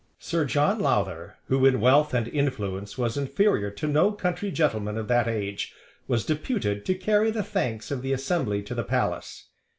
Sir 0.17 0.45
John 0.45 0.79
Lowther, 0.79 1.35
who 1.45 1.63
in 1.63 1.79
wealth 1.79 2.11
and 2.15 2.27
influence 2.27 2.97
was 2.97 3.17
inferior 3.17 3.69
to 3.69 3.87
no 3.87 4.11
country 4.13 4.49
gentleman 4.49 4.97
of 4.97 5.07
that 5.09 5.27
age, 5.27 5.73
was 6.07 6.25
deputed 6.25 6.85
to 6.87 6.95
carry 6.95 7.29
the 7.29 7.43
thanks 7.43 7.91
of 7.91 8.01
the 8.01 8.11
assembly 8.11 8.63
to 8.63 8.73
the 8.73 8.83
palace. 8.83 9.49